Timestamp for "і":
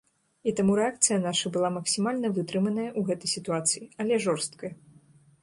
0.51-0.51